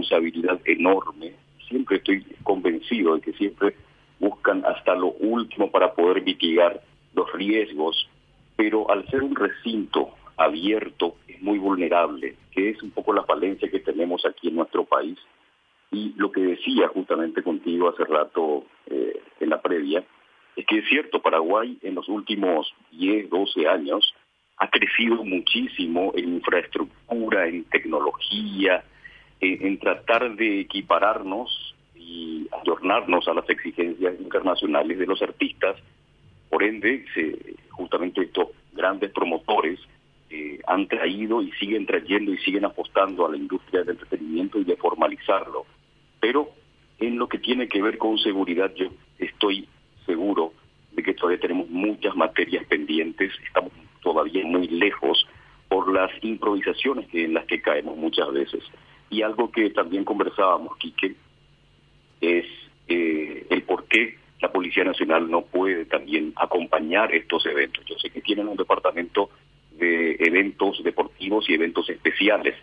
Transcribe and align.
responsabilidad 0.00 0.60
enorme. 0.64 1.32
Siempre 1.68 1.98
estoy 1.98 2.24
convencido 2.42 3.14
de 3.14 3.20
que 3.20 3.32
siempre 3.34 3.74
buscan 4.18 4.64
hasta 4.64 4.94
lo 4.94 5.08
último 5.12 5.70
para 5.70 5.94
poder 5.94 6.22
mitigar 6.22 6.82
los 7.14 7.32
riesgos, 7.32 8.08
pero 8.56 8.90
al 8.90 9.06
ser 9.08 9.22
un 9.22 9.34
recinto 9.34 10.10
abierto 10.36 11.16
es 11.28 11.40
muy 11.42 11.58
vulnerable, 11.58 12.36
que 12.52 12.70
es 12.70 12.82
un 12.82 12.90
poco 12.90 13.12
la 13.12 13.24
falencia 13.24 13.70
que 13.70 13.80
tenemos 13.80 14.24
aquí 14.26 14.48
en 14.48 14.56
nuestro 14.56 14.84
país. 14.84 15.18
Y 15.92 16.14
lo 16.16 16.30
que 16.30 16.40
decía 16.40 16.88
justamente 16.88 17.42
contigo 17.42 17.88
hace 17.88 18.04
rato 18.04 18.64
eh, 18.86 19.20
en 19.40 19.50
la 19.50 19.60
previa, 19.60 20.04
es 20.56 20.66
que 20.66 20.78
es 20.78 20.88
cierto, 20.88 21.20
Paraguay 21.22 21.78
en 21.82 21.94
los 21.94 22.08
últimos 22.08 22.72
10, 22.92 23.30
12 23.30 23.68
años 23.68 24.14
ha 24.58 24.68
crecido 24.68 25.24
muchísimo 25.24 26.12
en 26.14 26.34
infraestructura, 26.34 27.48
en 27.48 27.64
tecnología, 27.64 28.84
en, 29.40 29.78
tratar 29.78 30.36
de 30.36 30.60
equipararnos 30.60 31.74
y 31.94 32.48
ayornarnos 32.60 33.26
a 33.28 33.34
las 33.34 33.48
exigencias 33.48 34.14
internacionales 34.20 34.98
de 34.98 35.06
los 35.06 35.22
artistas. 35.22 35.76
Por 36.48 36.62
ende, 36.62 37.04
justamente 37.70 38.22
estos 38.22 38.48
grandes 38.72 39.10
promotores 39.12 39.78
eh, 40.28 40.60
han 40.66 40.86
traído 40.88 41.42
y 41.42 41.50
siguen 41.52 41.86
trayendo 41.86 42.32
y 42.32 42.38
siguen 42.38 42.64
apostando 42.64 43.26
a 43.26 43.30
la 43.30 43.36
industria 43.36 43.80
del 43.80 43.90
entretenimiento 43.90 44.58
y 44.58 44.64
de 44.64 44.76
formalizarlo. 44.76 45.64
Pero 46.20 46.50
en 46.98 47.18
lo 47.18 47.28
que 47.28 47.38
tiene 47.38 47.68
que 47.68 47.82
ver 47.82 47.98
con 47.98 48.18
seguridad, 48.18 48.72
yo 48.74 48.88
estoy 49.18 49.66
seguro 50.06 50.52
de 50.92 51.02
que 51.02 51.14
todavía 51.14 51.40
tenemos 51.40 51.68
muchas 51.70 52.14
materias 52.14 52.64
pendientes, 52.66 53.32
estamos 53.46 53.72
todavía 54.02 54.44
muy 54.44 54.68
lejos 54.68 55.26
por 55.68 55.92
las 55.92 56.10
improvisaciones 56.22 57.08
en 57.12 57.34
las 57.34 57.46
que 57.46 57.62
caemos 57.62 57.96
muchas 57.96 58.30
veces. 58.32 58.62
Y 59.10 59.22
algo 59.22 59.50
que 59.50 59.70
también 59.70 60.04
conversábamos, 60.04 60.76
Quique, 60.78 61.14
es 62.20 62.46
eh, 62.88 63.46
el 63.50 63.62
por 63.62 63.84
qué 63.84 64.18
la 64.40 64.52
Policía 64.52 64.84
Nacional 64.84 65.30
no 65.30 65.42
puede 65.42 65.84
también 65.84 66.32
acompañar 66.36 67.14
estos 67.14 67.44
eventos. 67.46 67.84
Yo 67.84 67.96
sé 67.98 68.10
que 68.10 68.22
tienen 68.22 68.48
un 68.48 68.56
departamento 68.56 69.30
de 69.72 70.16
eventos 70.18 70.82
deportivos 70.82 71.48
y 71.48 71.54
eventos 71.54 71.88
especiales 71.90 72.54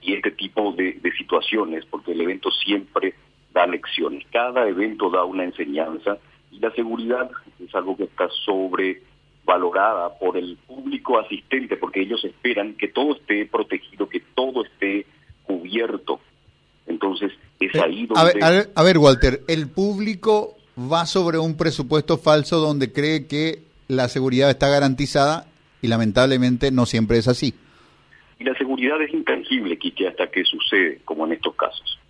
y 0.00 0.14
este 0.14 0.30
tipo 0.30 0.72
de, 0.72 0.92
de 0.94 1.12
situaciones, 1.12 1.84
porque 1.86 2.12
el 2.12 2.20
evento 2.22 2.50
siempre 2.50 3.14
da 3.52 3.66
lecciones. 3.66 4.24
Cada 4.30 4.66
evento 4.68 5.10
da 5.10 5.24
una 5.24 5.44
enseñanza 5.44 6.18
y 6.50 6.58
la 6.58 6.70
seguridad 6.72 7.30
es 7.62 7.74
algo 7.74 7.96
que 7.96 8.04
está 8.04 8.28
sobrevalorada 8.44 10.18
por 10.18 10.36
el 10.36 10.56
público 10.66 11.18
asistente, 11.18 11.76
porque 11.76 12.00
ellos 12.00 12.24
esperan 12.24 12.74
que 12.74 12.88
todo 12.88 13.16
esté 13.16 13.46
protegido, 13.46 14.08
que 14.08 14.20
todo 14.34 14.64
esté 14.64 15.06
Entonces, 16.86 17.32
es 17.60 17.74
eh, 17.74 17.80
ahí 17.82 18.06
donde... 18.06 18.20
A 18.42 18.50
ver, 18.50 18.70
a 18.74 18.82
ver, 18.82 18.98
Walter, 18.98 19.40
el 19.48 19.68
público 19.68 20.56
va 20.78 21.06
sobre 21.06 21.38
un 21.38 21.56
presupuesto 21.56 22.18
falso 22.18 22.58
donde 22.58 22.92
cree 22.92 23.26
que 23.26 23.62
la 23.88 24.08
seguridad 24.08 24.50
está 24.50 24.68
garantizada 24.68 25.46
y 25.82 25.88
lamentablemente 25.88 26.70
no 26.70 26.86
siempre 26.86 27.18
es 27.18 27.28
así. 27.28 27.54
Y 28.38 28.44
la 28.44 28.54
seguridad 28.54 29.00
es 29.02 29.12
intangible, 29.12 29.78
Kike, 29.78 30.08
hasta 30.08 30.30
que 30.30 30.44
sucede, 30.44 31.00
como 31.04 31.26
en 31.26 31.32
estos 31.32 31.54
casos 31.54 32.00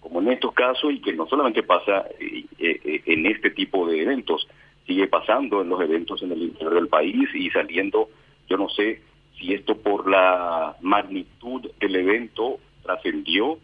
como 0.00 0.20
en 0.20 0.28
estos 0.28 0.52
casos 0.54 0.92
y 0.92 1.00
que 1.00 1.12
no 1.12 1.26
solamente 1.26 1.62
pasa 1.62 2.06
eh, 2.18 2.44
eh, 2.58 3.02
en 3.04 3.26
este 3.26 3.50
tipo 3.50 3.86
de 3.86 4.02
eventos, 4.02 4.48
sigue 4.86 5.06
pasando 5.06 5.60
en 5.60 5.68
los 5.68 5.80
eventos 5.82 6.22
en 6.22 6.32
el 6.32 6.42
interior 6.42 6.74
del 6.74 6.88
país 6.88 7.28
y 7.34 7.50
saliendo, 7.50 8.08
yo 8.48 8.56
no 8.56 8.68
sé 8.70 9.02
si 9.38 9.52
esto 9.52 9.76
por 9.76 10.08
la 10.08 10.76
magnitud 10.80 11.70
del 11.78 11.96
evento 11.96 12.58
trascendió, 12.88 13.58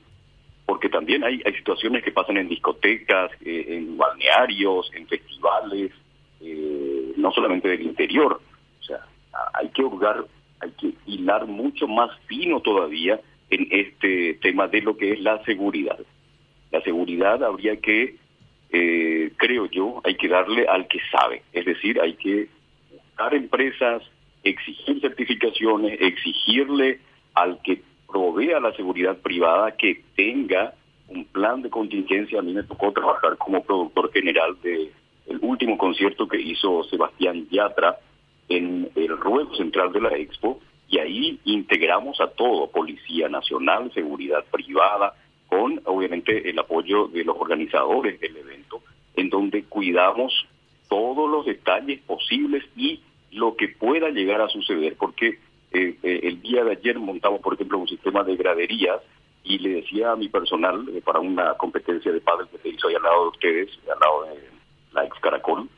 porque 0.66 0.88
también 0.88 1.24
hay, 1.24 1.40
hay 1.44 1.54
situaciones 1.54 2.02
que 2.02 2.12
pasan 2.12 2.36
en 2.36 2.48
discotecas, 2.48 3.30
eh, 3.44 3.66
en 3.68 3.96
balnearios, 3.96 4.90
en 4.94 5.06
festivales, 5.06 5.92
no 7.16 7.32
solamente 7.32 7.68
del 7.68 7.80
interior, 7.80 8.38
o 8.80 8.84
sea, 8.84 9.00
hay 9.54 9.68
que 9.70 9.82
hurgar, 9.82 10.26
hay 10.60 10.70
que 10.72 10.92
hilar 11.06 11.46
mucho 11.46 11.88
más 11.88 12.10
fino 12.26 12.60
todavía 12.60 13.18
en 13.48 13.66
este 13.70 14.34
tema 14.42 14.68
de 14.68 14.82
lo 14.82 14.94
que 14.96 15.12
es 15.12 15.20
la 15.20 15.42
seguridad. 15.44 15.98
La 16.70 16.82
seguridad 16.82 17.42
habría 17.42 17.76
que, 17.76 18.16
eh, 18.70 19.32
creo 19.38 19.66
yo, 19.70 20.02
hay 20.04 20.16
que 20.16 20.28
darle 20.28 20.66
al 20.66 20.86
que 20.86 20.98
sabe, 21.10 21.42
es 21.52 21.64
decir, 21.64 21.98
hay 21.98 22.14
que 22.14 22.48
buscar 22.92 23.34
empresas, 23.34 24.02
exigir 24.42 25.00
certificaciones, 25.00 25.98
exigirle 25.98 27.00
al 27.32 27.58
que 27.62 27.80
provea 28.14 28.60
la 28.60 28.72
seguridad 28.76 29.16
privada 29.16 29.72
que 29.72 30.04
tenga 30.14 30.72
un 31.08 31.24
plan 31.24 31.62
de 31.62 31.68
contingencia. 31.68 32.38
A 32.38 32.42
mí 32.42 32.52
me 32.52 32.62
tocó 32.62 32.92
trabajar 32.92 33.36
como 33.38 33.64
productor 33.64 34.12
general 34.12 34.56
de 34.62 34.92
el 35.26 35.38
último 35.42 35.76
concierto 35.76 36.28
que 36.28 36.40
hizo 36.40 36.84
Sebastián 36.84 37.48
Yatra 37.50 37.96
en 38.48 38.88
el 38.94 39.18
ruedo 39.18 39.52
central 39.56 39.92
de 39.92 40.00
la 40.00 40.16
Expo 40.16 40.60
y 40.88 40.98
ahí 40.98 41.40
integramos 41.44 42.20
a 42.20 42.28
todo, 42.28 42.70
Policía 42.70 43.28
Nacional, 43.28 43.90
Seguridad 43.92 44.44
Privada, 44.48 45.14
con 45.48 45.80
obviamente 45.84 46.48
el 46.48 46.56
apoyo 46.60 47.08
de 47.08 47.24
los 47.24 47.36
organizadores 47.36 48.20
del 48.20 48.36
evento, 48.36 48.80
en 49.16 49.28
donde 49.28 49.64
cuidamos 49.64 50.46
todos 50.88 51.28
los 51.28 51.46
detalles 51.46 52.00
posibles 52.02 52.62
y 52.76 53.00
lo 53.32 53.56
que 53.56 53.66
pueda 53.66 54.10
llegar 54.10 54.40
a 54.40 54.48
suceder, 54.48 54.94
porque 54.96 55.40
eh, 55.74 55.98
eh, 56.02 56.20
el 56.22 56.40
día 56.40 56.64
de 56.64 56.72
ayer 56.72 56.98
montamos, 56.98 57.40
por 57.40 57.54
ejemplo, 57.54 57.78
un 57.78 57.88
sistema 57.88 58.22
de 58.22 58.36
graderías 58.36 59.00
y 59.44 59.58
le 59.58 59.82
decía 59.82 60.12
a 60.12 60.16
mi 60.16 60.28
personal 60.28 60.88
eh, 60.88 61.02
para 61.04 61.20
una 61.20 61.54
competencia 61.54 62.10
de 62.10 62.20
pádel 62.20 62.48
que 62.48 62.58
se 62.58 62.70
hizo 62.70 62.88
ahí 62.88 62.94
al 62.94 63.02
lado 63.02 63.22
de 63.24 63.28
ustedes, 63.28 63.78
al 63.92 64.00
lado 64.00 64.24
de 64.24 64.48
la 64.92 65.04
ex 65.04 65.18
Caracol, 65.20 65.68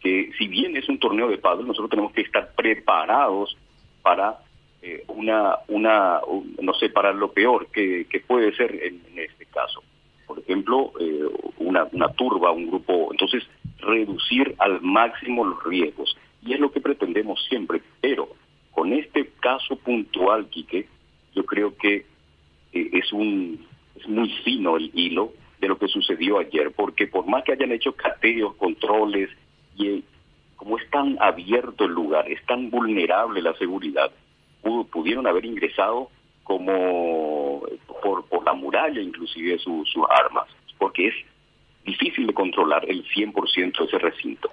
que 0.00 0.30
si 0.38 0.48
bien 0.48 0.76
es 0.76 0.88
un 0.88 0.98
torneo 0.98 1.28
de 1.28 1.38
pádel, 1.38 1.66
nosotros 1.66 1.90
tenemos 1.90 2.12
que 2.12 2.20
estar 2.20 2.52
preparados 2.54 3.56
para 4.02 4.38
eh, 4.82 5.04
una, 5.08 5.58
una 5.68 6.20
no 6.60 6.74
sé, 6.74 6.90
para 6.90 7.12
lo 7.12 7.32
peor 7.32 7.68
que, 7.68 8.06
que 8.10 8.20
puede 8.20 8.54
ser 8.54 8.74
en, 8.82 9.02
este 9.16 9.46
caso. 9.46 9.82
Por 10.26 10.38
ejemplo, 10.38 10.92
eh, 11.00 11.24
una, 11.58 11.86
una 11.92 12.08
turba, 12.12 12.50
un 12.50 12.68
grupo. 12.68 13.08
Entonces, 13.10 13.42
reducir 13.78 14.54
al 14.58 14.80
máximo 14.80 15.44
los 15.44 15.62
riesgos. 15.64 16.16
Y 16.42 16.54
es 16.54 16.60
lo 16.60 16.70
que 16.70 16.80
pretendemos 16.80 17.44
siempre. 17.48 17.82
Pero 18.00 18.28
con 18.70 18.92
este 18.92 19.30
caso 19.50 19.74
puntual, 19.76 20.48
Quique, 20.48 20.86
yo 21.34 21.44
creo 21.44 21.76
que 21.76 22.06
eh, 22.72 22.90
es, 22.92 23.12
un, 23.12 23.66
es 23.96 24.06
muy 24.06 24.30
fino 24.44 24.76
el 24.76 24.90
hilo 24.94 25.32
de 25.60 25.66
lo 25.66 25.76
que 25.76 25.88
sucedió 25.88 26.38
ayer, 26.38 26.70
porque 26.70 27.08
por 27.08 27.26
más 27.26 27.42
que 27.42 27.52
hayan 27.52 27.72
hecho 27.72 27.92
cateos, 27.92 28.54
controles, 28.54 29.28
y 29.76 30.04
como 30.54 30.78
es 30.78 30.88
tan 30.90 31.16
abierto 31.20 31.84
el 31.84 31.92
lugar, 31.92 32.30
es 32.30 32.44
tan 32.46 32.70
vulnerable 32.70 33.42
la 33.42 33.54
seguridad, 33.54 34.12
pudieron 34.92 35.26
haber 35.26 35.44
ingresado 35.44 36.10
como 36.44 37.62
por, 38.02 38.24
por 38.26 38.44
la 38.44 38.52
muralla 38.52 39.00
inclusive 39.00 39.58
sus 39.58 39.88
armas, 40.10 40.46
porque 40.78 41.08
es 41.08 41.14
difícil 41.84 42.26
de 42.26 42.34
controlar 42.34 42.88
el 42.88 43.04
100% 43.04 43.78
de 43.78 43.84
ese 43.84 43.98
recinto. 43.98 44.48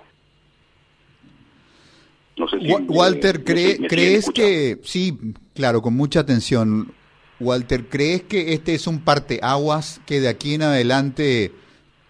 No 2.38 2.48
sé 2.48 2.60
si 2.60 2.72
Walter, 2.72 3.44
¿crees 3.44 4.30
que, 4.34 4.80
sí, 4.84 5.18
claro, 5.56 5.82
con 5.82 5.96
mucha 5.96 6.20
atención, 6.20 6.94
Walter, 7.40 7.90
¿crees 7.90 8.24
que 8.24 8.54
este 8.54 8.76
es 8.76 8.86
un 8.88 9.00
parteaguas 9.00 10.02
que 10.06 10.22
de 10.22 10.28
aquí 10.28 10.54
en 10.54 10.62
adelante 10.62 11.52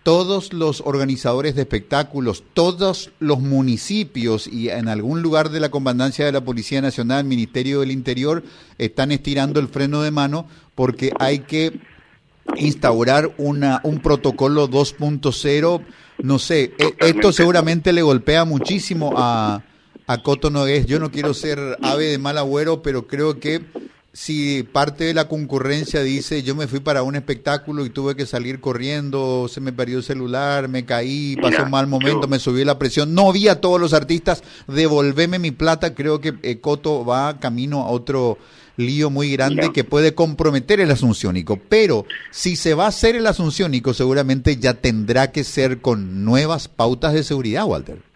todos 0.03 0.53
los 0.53 0.81
organizadores 0.85 1.55
de 1.55 1.63
espectáculos, 1.63 2.43
todos 2.53 3.11
los 3.19 3.41
municipios 3.41 4.47
y 4.47 4.69
en 4.69 4.87
algún 4.87 5.21
lugar 5.21 5.49
de 5.49 5.59
la 5.59 5.69
comandancia 5.69 6.25
de 6.25 6.31
la 6.31 6.45
Policía 6.45 6.81
Nacional, 6.81 7.25
Ministerio 7.25 7.81
del 7.81 7.91
Interior, 7.91 8.43
están 8.77 9.11
estirando 9.11 9.59
el 9.59 9.67
freno 9.67 10.01
de 10.01 10.11
mano 10.11 10.47
porque 10.75 11.11
hay 11.19 11.39
que 11.39 11.81
instaurar 12.55 13.34
una, 13.37 13.81
un 13.84 13.99
protocolo 13.99 14.69
2.0. 14.69 15.84
No 16.19 16.40
sé, 16.40 16.73
e, 16.78 16.96
esto 16.99 17.34
seguramente 17.34 17.91
le 17.91 18.02
golpea 18.02 18.46
muchísimo 18.46 19.13
a, 19.17 19.61
a 20.07 20.23
Coto 20.23 20.49
Nogués. 20.49 20.85
Yo 20.87 20.99
no 20.99 21.11
quiero 21.11 21.33
ser 21.33 21.77
ave 21.83 22.05
de 22.05 22.17
mal 22.17 22.37
agüero, 22.37 22.81
pero 22.81 23.07
creo 23.07 23.39
que 23.39 23.61
si 24.13 24.63
parte 24.63 25.03
de 25.03 25.13
la 25.13 25.27
concurrencia 25.27 26.01
dice 26.01 26.41
yo 26.41 26.55
me 26.55 26.65
fui 26.65 26.79
para 26.79 27.03
un 27.03 27.15
espectáculo 27.15 27.85
y 27.85 27.91
tuve 27.91 28.15
que 28.15 28.25
salir 28.25 28.59
corriendo, 28.59 29.47
se 29.47 29.61
me 29.61 29.71
perdió 29.71 29.97
el 29.97 30.03
celular, 30.03 30.69
me 30.69 30.85
caí, 30.85 31.35
pasó 31.39 31.61
un 31.61 31.69
mal 31.69 31.85
momento, 31.85 32.27
me 32.27 32.39
subió 32.39 32.65
la 32.65 32.79
presión, 32.79 33.13
no 33.13 33.31
vi 33.31 33.47
a 33.47 33.61
todos 33.61 33.79
los 33.79 33.93
artistas, 33.93 34.41
devolveme 34.67 35.37
mi 35.37 35.51
plata, 35.51 35.93
creo 35.93 36.19
que 36.19 36.33
eh, 36.41 36.59
Coto 36.59 37.05
va 37.05 37.39
camino 37.39 37.83
a 37.83 37.89
otro 37.89 38.39
lío 38.75 39.11
muy 39.11 39.31
grande 39.31 39.71
que 39.71 39.83
puede 39.83 40.15
comprometer 40.15 40.79
el 40.79 40.89
asunciónico, 40.89 41.59
pero 41.69 42.05
si 42.31 42.55
se 42.55 42.73
va 42.73 42.85
a 42.85 42.89
hacer 42.89 43.15
el 43.15 43.27
asunciónico 43.27 43.93
seguramente 43.93 44.57
ya 44.57 44.73
tendrá 44.73 45.31
que 45.31 45.43
ser 45.43 45.79
con 45.79 46.25
nuevas 46.25 46.67
pautas 46.67 47.13
de 47.13 47.23
seguridad, 47.23 47.65
Walter. 47.65 48.06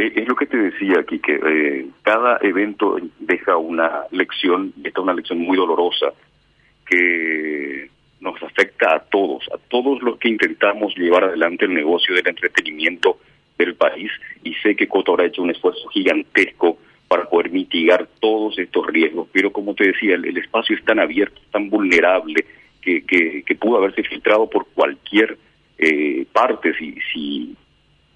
Eh, 0.00 0.12
es 0.16 0.26
lo 0.26 0.34
que 0.34 0.46
te 0.46 0.56
decía 0.56 1.00
aquí, 1.00 1.18
que 1.18 1.34
eh, 1.34 1.86
cada 2.02 2.38
evento 2.40 2.96
deja 3.18 3.58
una 3.58 4.04
lección, 4.10 4.72
esta 4.82 5.00
es 5.00 5.04
una 5.04 5.12
lección 5.12 5.38
muy 5.40 5.58
dolorosa, 5.58 6.14
que 6.86 7.90
nos 8.20 8.42
afecta 8.42 8.96
a 8.96 9.00
todos, 9.00 9.44
a 9.52 9.58
todos 9.68 10.02
los 10.02 10.18
que 10.18 10.30
intentamos 10.30 10.96
llevar 10.96 11.24
adelante 11.24 11.66
el 11.66 11.74
negocio 11.74 12.14
del 12.14 12.26
entretenimiento 12.26 13.18
del 13.58 13.74
país 13.74 14.10
y 14.42 14.54
sé 14.54 14.74
que 14.74 14.88
Coto 14.88 15.12
habrá 15.12 15.26
hecho 15.26 15.42
un 15.42 15.50
esfuerzo 15.50 15.86
gigantesco 15.88 16.78
para 17.06 17.28
poder 17.28 17.50
mitigar 17.50 18.08
todos 18.20 18.58
estos 18.58 18.86
riesgos, 18.86 19.28
pero 19.32 19.52
como 19.52 19.74
te 19.74 19.88
decía, 19.88 20.14
el, 20.14 20.36
espacio 20.38 20.76
es 20.76 20.84
tan 20.84 20.98
abierto, 20.98 21.40
tan 21.50 21.68
vulnerable, 21.68 22.46
que, 22.80 23.04
que, 23.04 23.54
pudo 23.56 23.76
haberse 23.76 24.02
filtrado 24.02 24.48
por 24.48 24.66
cualquier 24.68 25.36
eh, 25.76 26.24
parte, 26.32 26.72
si, 26.78 26.96
si 27.12 27.56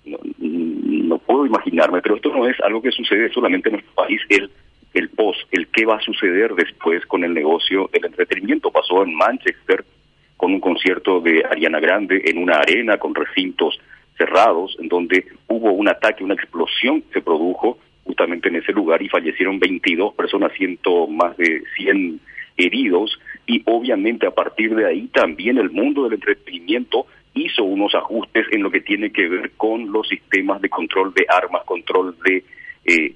no, 0.04 1.18
puedo 1.18 1.46
imaginarme, 1.46 2.02
pero 2.02 2.16
esto 2.16 2.30
no 2.34 2.46
es 2.46 2.58
algo 2.60 2.82
que 2.82 2.92
sucede 2.92 3.30
solamente 3.30 3.68
en 3.68 3.74
nuestro 3.74 3.94
país, 3.94 4.20
el, 4.28 4.50
el 4.92 5.08
post, 5.10 5.40
el 5.52 5.68
qué 5.68 5.86
va 5.86 5.96
a 5.96 6.00
suceder 6.00 6.54
después 6.54 7.04
con 7.06 7.24
el 7.24 7.32
negocio 7.34 7.88
del 7.92 8.06
entretenimiento. 8.06 8.70
Pasó 8.70 9.02
en 9.02 9.14
Manchester 9.14 9.84
con 10.36 10.52
un 10.52 10.60
concierto 10.60 11.20
de 11.20 11.44
Ariana 11.50 11.80
Grande 11.80 12.22
en 12.26 12.38
una 12.38 12.56
arena 12.56 12.98
con 12.98 13.14
recintos 13.14 13.78
cerrados, 14.16 14.76
en 14.80 14.88
donde 14.88 15.26
hubo 15.48 15.72
un 15.72 15.88
ataque, 15.88 16.24
una 16.24 16.34
explosión 16.34 17.02
se 17.12 17.20
produjo 17.20 17.78
justamente 18.04 18.48
en 18.48 18.56
ese 18.56 18.72
lugar 18.72 19.02
y 19.02 19.08
fallecieron 19.08 19.58
22 19.58 20.14
personas, 20.14 20.52
ciento 20.52 21.06
más 21.06 21.36
de 21.36 21.62
100 21.76 22.20
heridos 22.56 23.18
y 23.46 23.62
obviamente 23.64 24.26
a 24.26 24.30
partir 24.30 24.74
de 24.74 24.86
ahí 24.86 25.08
también 25.08 25.58
el 25.58 25.70
mundo 25.70 26.04
del 26.04 26.14
entretenimiento 26.14 27.06
hizo 27.34 27.64
unos 27.64 27.94
ajustes 27.94 28.46
en 28.52 28.62
lo 28.62 28.70
que 28.70 28.80
tiene 28.80 29.10
que 29.10 29.28
ver 29.28 29.52
con 29.52 29.92
los 29.92 30.08
sistemas 30.08 30.60
de 30.60 30.68
control 30.68 31.12
de 31.14 31.26
armas, 31.28 31.64
control 31.64 32.16
de... 32.24 32.44
Eh, 32.84 33.14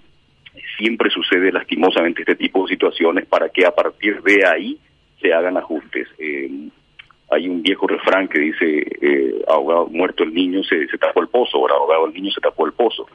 siempre 0.76 1.10
sucede 1.10 1.52
lastimosamente 1.52 2.22
este 2.22 2.34
tipo 2.34 2.62
de 2.62 2.74
situaciones 2.74 3.26
para 3.26 3.48
que 3.48 3.64
a 3.64 3.70
partir 3.70 4.22
de 4.22 4.44
ahí 4.46 4.78
se 5.20 5.32
hagan 5.32 5.56
ajustes. 5.56 6.08
Eh, 6.18 6.68
hay 7.30 7.48
un 7.48 7.62
viejo 7.62 7.86
refrán 7.86 8.28
que 8.28 8.38
dice, 8.38 8.86
eh, 9.00 9.42
ahogado, 9.48 9.86
muerto 9.88 10.24
el 10.24 10.32
niño 10.32 10.62
se, 10.62 10.86
tapó 10.98 11.20
el 11.20 11.28
pozo, 11.28 11.58
ahora 11.58 11.74
ahogado 11.74 12.06
el 12.06 12.14
niño 12.14 12.30
se 12.30 12.40
tapó 12.40 12.66
el 12.66 12.72
pozo. 12.72 13.06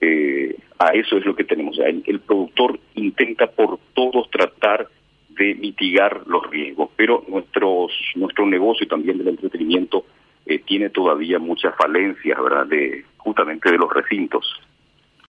Eh, 0.00 0.54
a 0.78 0.88
eso 0.88 1.16
es 1.16 1.24
lo 1.24 1.34
que 1.34 1.44
tenemos. 1.44 1.78
El, 1.78 2.02
el, 2.06 2.20
productor 2.20 2.78
intenta 2.94 3.46
por 3.46 3.78
todos 3.94 4.30
tratar 4.30 4.88
de 5.30 5.54
mitigar 5.54 6.22
los 6.26 6.48
riesgos, 6.50 6.90
pero 6.96 7.24
nuestros, 7.28 7.92
nuestro 8.14 8.46
negocio 8.46 8.86
también 8.86 9.18
del 9.18 9.28
entretenimiento 9.28 10.04
eh, 10.46 10.60
tiene 10.60 10.90
todavía 10.90 11.38
muchas 11.38 11.74
falencias, 11.76 12.40
¿verdad? 12.40 12.66
De, 12.66 13.04
justamente 13.16 13.70
de 13.70 13.78
los 13.78 13.92
recintos. 13.92 14.60